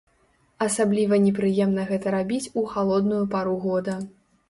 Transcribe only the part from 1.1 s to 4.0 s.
непрыемна гэта рабіць у халодную пару года.